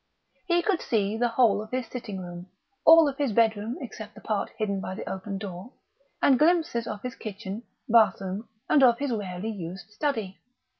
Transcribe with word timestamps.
He 0.47 0.63
could 0.63 0.81
see 0.81 1.15
the 1.15 1.27
whole 1.27 1.61
of 1.61 1.69
his 1.69 1.85
sitting 1.85 2.21
room, 2.21 2.47
all 2.87 3.07
of 3.07 3.17
his 3.19 3.33
bedroom 3.33 3.77
except 3.81 4.15
the 4.15 4.21
part 4.21 4.49
hidden 4.57 4.81
by 4.81 4.95
the 4.95 5.07
open 5.07 5.37
door, 5.37 5.73
and 6.23 6.39
glimpses 6.39 6.87
of 6.87 7.03
his 7.03 7.13
kitchen, 7.13 7.61
bathroom, 7.87 8.49
and 8.67 8.81
of 8.81 8.97
his 8.97 9.11
rarely 9.11 9.51
used 9.51 9.91
study. 9.91 10.39